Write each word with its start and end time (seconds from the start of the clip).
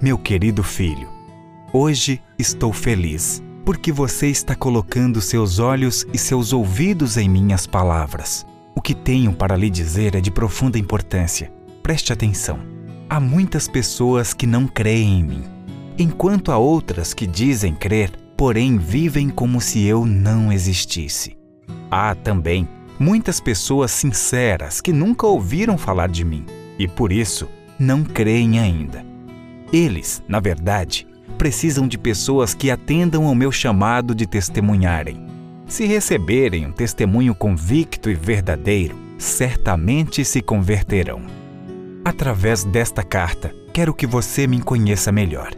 Meu 0.00 0.16
querido 0.16 0.62
filho, 0.62 1.08
hoje 1.72 2.22
estou 2.38 2.72
feliz 2.72 3.42
porque 3.64 3.90
você 3.90 4.28
está 4.28 4.54
colocando 4.54 5.20
seus 5.20 5.58
olhos 5.58 6.06
e 6.12 6.16
seus 6.16 6.52
ouvidos 6.52 7.16
em 7.16 7.28
minhas 7.28 7.66
palavras. 7.66 8.46
O 8.76 8.80
que 8.80 8.94
tenho 8.94 9.32
para 9.32 9.56
lhe 9.56 9.68
dizer 9.68 10.14
é 10.14 10.20
de 10.20 10.30
profunda 10.30 10.78
importância. 10.78 11.52
Preste 11.82 12.12
atenção. 12.12 12.60
Há 13.10 13.18
muitas 13.18 13.66
pessoas 13.66 14.32
que 14.32 14.46
não 14.46 14.68
creem 14.68 15.18
em 15.18 15.24
mim, 15.24 15.44
enquanto 15.98 16.52
há 16.52 16.58
outras 16.58 17.12
que 17.12 17.26
dizem 17.26 17.74
crer, 17.74 18.12
porém 18.36 18.78
vivem 18.78 19.28
como 19.28 19.60
se 19.60 19.84
eu 19.84 20.06
não 20.06 20.52
existisse. 20.52 21.36
Há 21.90 22.14
também 22.14 22.68
muitas 23.00 23.40
pessoas 23.40 23.90
sinceras 23.90 24.80
que 24.80 24.92
nunca 24.92 25.26
ouviram 25.26 25.76
falar 25.76 26.08
de 26.08 26.24
mim 26.24 26.46
e 26.78 26.86
por 26.86 27.10
isso 27.10 27.48
não 27.80 28.04
creem 28.04 28.60
ainda. 28.60 29.07
Eles, 29.72 30.22
na 30.26 30.40
verdade, 30.40 31.06
precisam 31.36 31.86
de 31.86 31.98
pessoas 31.98 32.54
que 32.54 32.70
atendam 32.70 33.26
ao 33.26 33.34
meu 33.34 33.52
chamado 33.52 34.14
de 34.14 34.26
testemunharem. 34.26 35.26
Se 35.66 35.84
receberem 35.84 36.66
um 36.66 36.72
testemunho 36.72 37.34
convicto 37.34 38.10
e 38.10 38.14
verdadeiro, 38.14 38.96
certamente 39.18 40.24
se 40.24 40.40
converterão. 40.40 41.20
Através 42.04 42.64
desta 42.64 43.02
carta, 43.02 43.54
quero 43.72 43.92
que 43.92 44.06
você 44.06 44.46
me 44.46 44.60
conheça 44.60 45.12
melhor. 45.12 45.52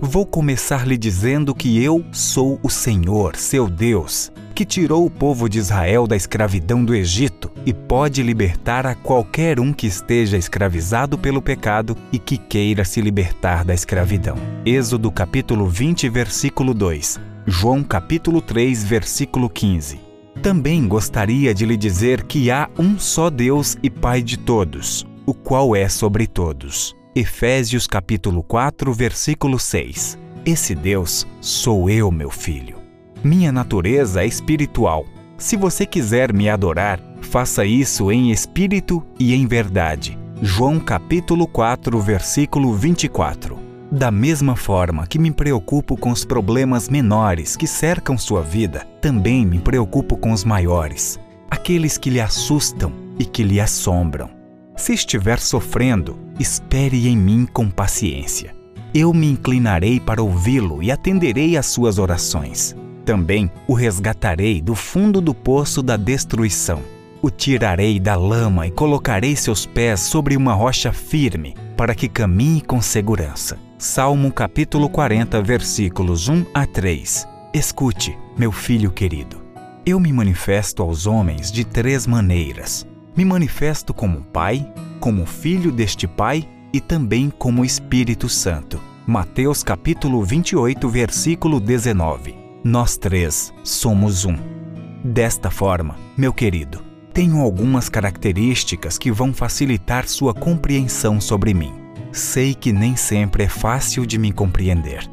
Vou 0.00 0.26
começar 0.26 0.86
lhe 0.86 0.98
dizendo 0.98 1.54
que 1.54 1.82
eu 1.82 2.04
sou 2.12 2.60
o 2.62 2.68
Senhor, 2.68 3.34
seu 3.36 3.66
Deus, 3.66 4.30
que 4.56 4.64
tirou 4.64 5.04
o 5.04 5.10
povo 5.10 5.50
de 5.50 5.58
Israel 5.58 6.06
da 6.06 6.16
escravidão 6.16 6.82
do 6.82 6.94
Egito 6.94 7.52
e 7.66 7.74
pode 7.74 8.22
libertar 8.22 8.86
a 8.86 8.94
qualquer 8.94 9.60
um 9.60 9.70
que 9.70 9.86
esteja 9.86 10.38
escravizado 10.38 11.18
pelo 11.18 11.42
pecado 11.42 11.94
e 12.10 12.18
que 12.18 12.38
queira 12.38 12.82
se 12.82 13.02
libertar 13.02 13.66
da 13.66 13.74
escravidão. 13.74 14.38
Êxodo 14.64 15.12
capítulo 15.12 15.68
20, 15.68 16.08
versículo 16.08 16.72
2. 16.72 17.20
João 17.46 17.84
capítulo 17.84 18.40
3, 18.40 18.82
versículo 18.82 19.50
15. 19.50 20.00
Também 20.42 20.88
gostaria 20.88 21.52
de 21.52 21.66
lhe 21.66 21.76
dizer 21.76 22.22
que 22.22 22.50
há 22.50 22.70
um 22.78 22.98
só 22.98 23.28
Deus 23.28 23.76
e 23.82 23.90
Pai 23.90 24.22
de 24.22 24.38
todos, 24.38 25.06
o 25.26 25.34
qual 25.34 25.76
é 25.76 25.86
sobre 25.86 26.26
todos. 26.26 26.96
Efésios 27.14 27.86
capítulo 27.86 28.42
4, 28.42 28.90
versículo 28.90 29.58
6. 29.58 30.18
Esse 30.46 30.74
Deus 30.74 31.26
sou 31.42 31.90
eu, 31.90 32.10
meu 32.10 32.30
filho. 32.30 32.75
Minha 33.26 33.50
natureza 33.50 34.22
é 34.22 34.26
espiritual. 34.28 35.04
Se 35.36 35.56
você 35.56 35.84
quiser 35.84 36.32
me 36.32 36.48
adorar, 36.48 37.00
faça 37.20 37.64
isso 37.64 38.12
em 38.12 38.30
espírito 38.30 39.04
e 39.18 39.34
em 39.34 39.48
verdade. 39.48 40.16
João 40.40 40.78
capítulo 40.78 41.44
4, 41.48 41.98
versículo 42.00 42.72
24. 42.72 43.58
Da 43.90 44.12
mesma 44.12 44.54
forma 44.54 45.08
que 45.08 45.18
me 45.18 45.32
preocupo 45.32 45.96
com 45.96 46.10
os 46.10 46.24
problemas 46.24 46.88
menores 46.88 47.56
que 47.56 47.66
cercam 47.66 48.16
sua 48.16 48.42
vida, 48.42 48.86
também 49.00 49.44
me 49.44 49.58
preocupo 49.58 50.16
com 50.16 50.30
os 50.30 50.44
maiores, 50.44 51.18
aqueles 51.50 51.98
que 51.98 52.10
lhe 52.10 52.20
assustam 52.20 52.92
e 53.18 53.24
que 53.24 53.42
lhe 53.42 53.60
assombram. 53.60 54.30
Se 54.76 54.92
estiver 54.92 55.40
sofrendo, 55.40 56.16
espere 56.38 57.08
em 57.08 57.16
mim 57.16 57.44
com 57.52 57.68
paciência. 57.68 58.54
Eu 58.94 59.12
me 59.12 59.28
inclinarei 59.28 59.98
para 59.98 60.22
ouvi-lo 60.22 60.80
e 60.80 60.92
atenderei 60.92 61.56
às 61.56 61.66
suas 61.66 61.98
orações. 61.98 62.76
Também 63.06 63.48
o 63.68 63.72
resgatarei 63.72 64.60
do 64.60 64.74
fundo 64.74 65.20
do 65.20 65.32
poço 65.32 65.80
da 65.80 65.96
destruição. 65.96 66.82
O 67.22 67.30
tirarei 67.30 68.00
da 68.00 68.16
lama 68.16 68.66
e 68.66 68.70
colocarei 68.72 69.36
seus 69.36 69.64
pés 69.64 70.00
sobre 70.00 70.36
uma 70.36 70.52
rocha 70.52 70.92
firme, 70.92 71.54
para 71.76 71.94
que 71.94 72.08
caminhe 72.08 72.60
com 72.60 72.82
segurança. 72.82 73.56
Salmo 73.78 74.32
capítulo 74.32 74.88
40, 74.88 75.40
versículos 75.40 76.28
1 76.28 76.46
a 76.52 76.66
3. 76.66 77.28
Escute, 77.54 78.18
meu 78.36 78.50
filho 78.50 78.90
querido. 78.90 79.40
Eu 79.86 80.00
me 80.00 80.12
manifesto 80.12 80.82
aos 80.82 81.06
homens 81.06 81.52
de 81.52 81.64
três 81.64 82.08
maneiras. 82.08 82.84
Me 83.16 83.24
manifesto 83.24 83.94
como 83.94 84.20
pai, 84.20 84.68
como 84.98 85.24
filho 85.24 85.70
deste 85.70 86.08
pai 86.08 86.48
e 86.72 86.80
também 86.80 87.30
como 87.30 87.64
Espírito 87.64 88.28
Santo. 88.28 88.80
Mateus 89.06 89.62
capítulo 89.62 90.24
28, 90.24 90.88
versículo 90.88 91.60
19 91.60 92.45
nós 92.66 92.96
três 92.96 93.54
somos 93.62 94.24
um. 94.24 94.36
Desta 95.04 95.52
forma, 95.52 95.94
meu 96.16 96.32
querido, 96.32 96.82
tenho 97.14 97.40
algumas 97.40 97.88
características 97.88 98.98
que 98.98 99.12
vão 99.12 99.32
facilitar 99.32 100.08
sua 100.08 100.34
compreensão 100.34 101.20
sobre 101.20 101.54
mim. 101.54 101.72
Sei 102.10 102.54
que 102.54 102.72
nem 102.72 102.96
sempre 102.96 103.44
é 103.44 103.48
fácil 103.48 104.04
de 104.04 104.18
me 104.18 104.32
compreender, 104.32 105.08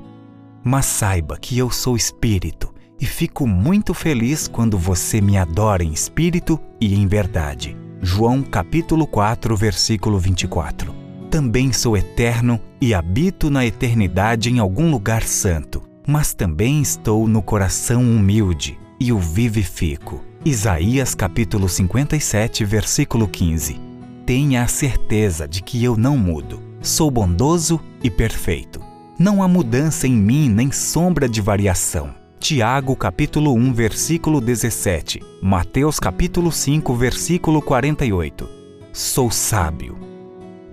mas 0.64 0.88
saiba 0.88 1.38
que 1.38 1.56
eu 1.56 1.70
sou 1.70 1.96
espírito 1.96 2.74
e 3.00 3.06
fico 3.06 3.46
muito 3.46 3.94
feliz 3.94 4.48
quando 4.48 4.76
você 4.76 5.22
me 5.22 5.38
adora 5.38 5.84
em 5.84 5.94
espírito 5.94 6.60
e 6.82 6.96
em 6.96 7.06
verdade. 7.06 7.78
João 8.02 8.42
capítulo 8.42 9.06
4, 9.06 9.56
versículo 9.56 10.18
24. 10.18 10.92
Também 11.30 11.72
sou 11.72 11.96
eterno 11.96 12.60
e 12.82 12.96
habito 12.96 13.52
na 13.52 13.64
eternidade 13.64 14.50
em 14.50 14.58
algum 14.58 14.90
lugar 14.90 15.22
santo 15.22 15.93
mas 16.08 16.34
também 16.34 16.82
estou 16.82 17.28
no 17.28 17.42
coração 17.42 18.02
humilde 18.02 18.80
e 19.00 19.12
o 19.12 19.20
vivifico. 19.20 20.24
Isaías 20.46 21.16
capítulo 21.16 21.70
57, 21.70 22.66
versículo 22.66 23.28
15. 23.28 23.80
Tenha 24.26 24.64
a 24.64 24.68
certeza 24.68 25.48
de 25.48 25.62
que 25.62 25.84
eu 25.84 25.96
não 25.96 26.18
mudo. 26.18 26.62
Sou 26.82 27.10
bondoso 27.10 27.80
e 28.04 28.10
perfeito. 28.10 28.82
Não 29.18 29.42
há 29.42 29.48
mudança 29.48 30.08
em 30.08 30.14
mim 30.14 30.50
nem 30.50 30.72
sombra 30.72 31.30
de 31.30 31.40
variação. 31.40 32.14
Tiago 32.40 32.94
capítulo 32.96 33.54
1, 33.54 33.74
versículo 33.74 34.42
17. 34.42 35.22
Mateus 35.42 36.00
capítulo 36.00 36.52
5, 36.52 36.94
versículo 36.94 37.62
48. 37.62 38.50
Sou 38.92 39.32
sábio. 39.32 39.98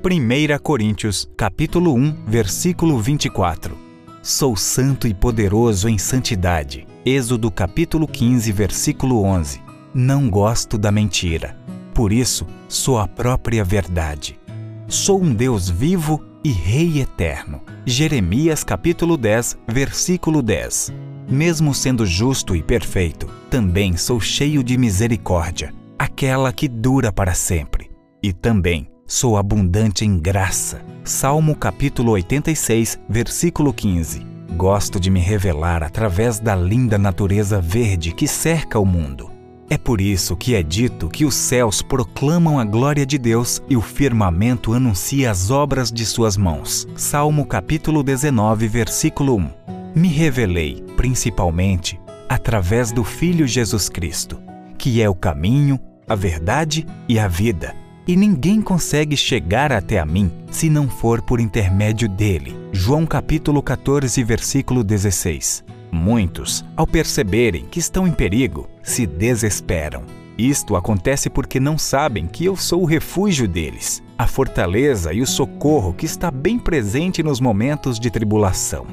1 0.02 0.58
Coríntios 0.62 1.30
capítulo 1.36 1.94
1, 1.94 2.24
versículo 2.26 2.98
24. 2.98 3.90
Sou 4.22 4.54
santo 4.54 5.08
e 5.08 5.14
poderoso 5.14 5.88
em 5.88 5.97
santidade. 5.97 6.86
Êxodo 7.06 7.50
capítulo 7.50 8.06
15, 8.06 8.53
versículo 8.53 9.22
11. 9.22 9.62
Não 9.94 10.28
gosto 10.28 10.76
da 10.76 10.92
mentira. 10.92 11.56
Por 11.94 12.12
isso, 12.12 12.47
sou 12.69 12.98
a 12.98 13.09
própria 13.09 13.64
verdade. 13.64 14.38
Sou 14.86 15.22
um 15.22 15.32
Deus 15.32 15.70
vivo 15.70 16.22
e 16.44 16.50
Rei 16.50 17.00
eterno. 17.00 17.62
Jeremias 17.86 18.62
capítulo 18.62 19.16
10, 19.16 19.56
versículo 19.66 20.42
10. 20.42 20.92
Mesmo 21.26 21.72
sendo 21.72 22.04
justo 22.04 22.54
e 22.54 22.62
perfeito, 22.62 23.26
também 23.48 23.97
sou 23.97 24.20
cheio 24.20 24.62
de 24.62 24.76
misericórdia, 24.76 25.72
aquela 25.98 26.53
que 26.53 26.69
dura 26.69 27.10
para 27.10 27.32
sempre. 27.32 27.91
E 28.22 28.34
também 28.34 28.86
sou 29.10 29.37
abundante 29.37 30.04
em 30.04 30.16
graça. 30.16 30.82
Salmo 31.03 31.56
capítulo 31.56 32.12
86, 32.12 32.97
versículo 33.09 33.72
15. 33.72 34.25
Gosto 34.56 35.00
de 35.00 35.10
me 35.10 35.19
revelar 35.19 35.82
através 35.82 36.38
da 36.38 36.54
linda 36.54 36.97
natureza 36.97 37.60
verde 37.60 38.12
que 38.12 38.28
cerca 38.28 38.78
o 38.78 38.87
mundo. 38.87 39.28
É 39.69 39.76
por 39.76 40.00
isso 40.00 40.37
que 40.37 40.54
é 40.54 40.62
dito 40.62 41.09
que 41.09 41.25
os 41.25 41.34
céus 41.34 41.82
proclamam 41.82 42.60
a 42.60 42.65
glória 42.65 43.04
de 43.04 43.19
Deus 43.19 43.60
e 43.69 43.76
o 43.76 43.81
firmamento 43.81 44.75
anuncia 44.75 45.28
as 45.28 45.50
obras 45.50 45.91
de 45.91 46.06
suas 46.06 46.37
mãos. 46.37 46.87
Salmo 46.94 47.44
capítulo 47.44 48.04
19, 48.04 48.69
versículo 48.69 49.34
1. 49.34 49.50
Me 49.92 50.06
revelei, 50.06 50.84
principalmente, 50.97 52.00
através 52.28 52.92
do 52.92 53.03
Filho 53.03 53.44
Jesus 53.44 53.88
Cristo, 53.88 54.41
que 54.78 55.03
é 55.03 55.10
o 55.10 55.16
caminho, 55.16 55.81
a 56.09 56.15
verdade 56.15 56.87
e 57.09 57.19
a 57.19 57.27
vida 57.27 57.75
e 58.06 58.16
ninguém 58.16 58.61
consegue 58.61 59.16
chegar 59.16 59.72
até 59.72 59.98
a 59.98 60.07
mim 60.07 60.30
se 60.51 60.69
não 60.69 60.89
for 60.89 61.22
por 61.22 61.41
intermédio 61.41 62.09
dele. 62.09 62.57
João 62.72 63.07
capítulo 63.07 63.63
14, 63.63 64.22
versículo 64.24 64.83
16. 64.83 65.65
Muitos, 65.92 66.65
ao 66.77 66.86
perceberem 66.86 67.66
que 67.66 67.78
estão 67.78 68.07
em 68.07 68.13
perigo, 68.13 68.69
se 68.83 69.07
desesperam. 69.07 70.03
Isto 70.39 70.77
acontece 70.77 71.28
porque 71.28 71.60
não 71.60 71.77
sabem 71.77 72.27
que 72.27 72.45
eu 72.45 72.57
sou 72.57 72.83
o 72.83 72.86
refúgio 72.86 73.47
deles, 73.47 74.03
a 74.16 74.27
fortaleza 74.27 75.13
e 75.13 75.21
o 75.21 75.27
socorro 75.27 75.92
que 75.92 76.07
está 76.07 76.30
bem 76.30 76.59
presente 76.59 77.22
nos 77.22 77.41
momentos 77.41 77.98
de 77.98 78.10
tribulação. 78.10 78.86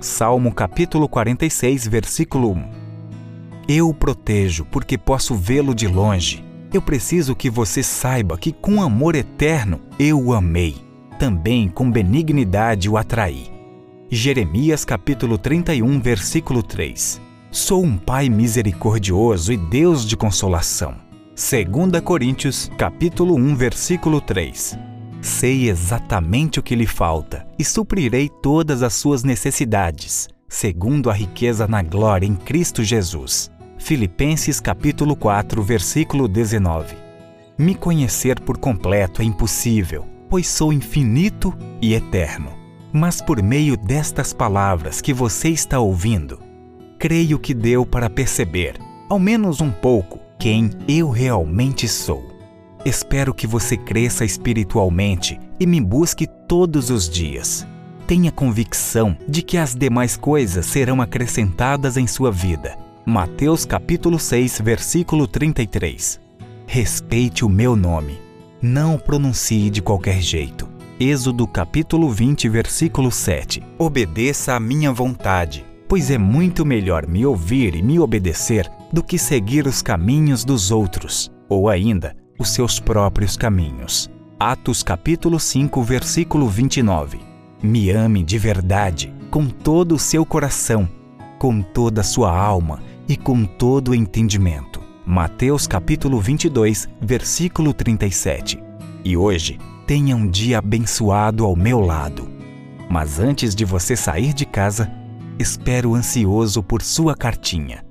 Salmo 0.00 0.52
capítulo 0.52 1.08
46, 1.08 1.86
versículo 1.86 2.52
1. 2.52 2.64
Eu 3.68 3.88
o 3.88 3.94
protejo 3.94 4.64
porque 4.70 4.96
posso 4.96 5.34
vê-lo 5.34 5.74
de 5.74 5.86
longe 5.86 6.44
eu 6.76 6.82
preciso 6.82 7.36
que 7.36 7.48
você 7.48 7.82
saiba 7.82 8.36
que 8.36 8.52
com 8.52 8.82
amor 8.82 9.14
eterno 9.14 9.80
eu 9.98 10.20
o 10.20 10.34
amei, 10.34 10.76
também 11.18 11.68
com 11.68 11.90
benignidade 11.90 12.88
o 12.90 12.96
atraí. 12.96 13.48
Jeremias 14.10 14.84
capítulo 14.84 15.38
31, 15.38 16.00
versículo 16.00 16.62
3. 16.62 17.20
Sou 17.50 17.84
um 17.84 17.96
Pai 17.96 18.28
misericordioso 18.28 19.52
e 19.52 19.56
Deus 19.56 20.04
de 20.04 20.16
consolação. 20.16 20.96
2 21.36 22.00
Coríntios 22.02 22.70
capítulo 22.76 23.36
1, 23.36 23.54
versículo 23.54 24.20
3. 24.20 24.76
Sei 25.20 25.68
exatamente 25.68 26.58
o 26.58 26.62
que 26.62 26.74
lhe 26.74 26.86
falta 26.86 27.46
e 27.58 27.64
suprirei 27.64 28.28
todas 28.28 28.82
as 28.82 28.94
suas 28.94 29.22
necessidades, 29.22 30.28
segundo 30.48 31.08
a 31.08 31.12
riqueza 31.12 31.66
na 31.66 31.82
glória 31.82 32.26
em 32.26 32.34
Cristo 32.34 32.82
Jesus. 32.82 33.50
Filipenses 33.84 34.60
capítulo 34.60 35.14
4, 35.14 35.62
versículo 35.62 36.26
19. 36.26 36.96
Me 37.58 37.74
conhecer 37.74 38.40
por 38.40 38.56
completo 38.56 39.20
é 39.20 39.26
impossível, 39.26 40.06
pois 40.30 40.46
sou 40.46 40.72
infinito 40.72 41.52
e 41.82 41.92
eterno. 41.92 42.50
Mas 42.90 43.20
por 43.20 43.42
meio 43.42 43.76
destas 43.76 44.32
palavras 44.32 45.02
que 45.02 45.12
você 45.12 45.50
está 45.50 45.80
ouvindo, 45.80 46.40
creio 46.98 47.38
que 47.38 47.52
deu 47.52 47.84
para 47.84 48.08
perceber, 48.08 48.78
ao 49.06 49.18
menos 49.18 49.60
um 49.60 49.70
pouco, 49.70 50.18
quem 50.38 50.70
eu 50.88 51.10
realmente 51.10 51.86
sou. 51.86 52.24
Espero 52.86 53.34
que 53.34 53.46
você 53.46 53.76
cresça 53.76 54.24
espiritualmente 54.24 55.38
e 55.60 55.66
me 55.66 55.78
busque 55.78 56.26
todos 56.26 56.88
os 56.88 57.06
dias. 57.06 57.66
Tenha 58.06 58.32
convicção 58.32 59.14
de 59.28 59.42
que 59.42 59.58
as 59.58 59.74
demais 59.74 60.16
coisas 60.16 60.64
serão 60.64 61.02
acrescentadas 61.02 61.98
em 61.98 62.06
sua 62.06 62.32
vida. 62.32 62.82
Mateus 63.06 63.66
capítulo 63.66 64.18
6, 64.18 64.62
versículo 64.64 65.26
33. 65.26 66.18
Respeite 66.66 67.44
o 67.44 67.50
meu 67.50 67.76
nome. 67.76 68.18
Não 68.62 68.94
o 68.94 68.98
pronuncie 68.98 69.68
de 69.68 69.82
qualquer 69.82 70.22
jeito. 70.22 70.66
Êxodo 70.98 71.46
capítulo 71.46 72.08
20, 72.08 72.48
versículo 72.48 73.10
7. 73.10 73.62
Obedeça 73.78 74.54
à 74.54 74.60
minha 74.60 74.90
vontade, 74.90 75.66
pois 75.86 76.10
é 76.10 76.16
muito 76.16 76.64
melhor 76.64 77.06
me 77.06 77.26
ouvir 77.26 77.74
e 77.74 77.82
me 77.82 78.00
obedecer 78.00 78.72
do 78.90 79.02
que 79.02 79.18
seguir 79.18 79.66
os 79.66 79.82
caminhos 79.82 80.42
dos 80.42 80.70
outros, 80.70 81.30
ou 81.46 81.68
ainda, 81.68 82.16
os 82.38 82.48
seus 82.48 82.80
próprios 82.80 83.36
caminhos. 83.36 84.10
Atos 84.40 84.82
capítulo 84.82 85.38
5, 85.38 85.82
versículo 85.82 86.48
29. 86.48 87.20
Me 87.62 87.90
ame 87.90 88.22
de 88.24 88.38
verdade, 88.38 89.12
com 89.30 89.46
todo 89.46 89.94
o 89.94 89.98
seu 89.98 90.24
coração, 90.24 90.88
com 91.38 91.60
toda 91.60 92.00
a 92.00 92.04
sua 92.04 92.34
alma 92.34 92.93
e 93.08 93.16
com 93.16 93.44
todo 93.44 93.90
o 93.90 93.94
entendimento. 93.94 94.80
Mateus 95.06 95.66
capítulo 95.66 96.20
22, 96.20 96.88
versículo 97.00 97.74
37. 97.74 98.62
E 99.04 99.16
hoje, 99.16 99.58
tenha 99.86 100.16
um 100.16 100.26
dia 100.26 100.58
abençoado 100.58 101.44
ao 101.44 101.54
meu 101.54 101.80
lado. 101.80 102.28
Mas 102.88 103.18
antes 103.18 103.54
de 103.54 103.64
você 103.64 103.96
sair 103.96 104.32
de 104.32 104.46
casa, 104.46 104.90
espero 105.38 105.94
ansioso 105.94 106.62
por 106.62 106.80
sua 106.80 107.14
cartinha. 107.14 107.84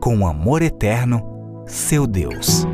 Com 0.00 0.26
amor 0.26 0.62
eterno, 0.62 1.22
seu 1.66 2.06
Deus. 2.06 2.66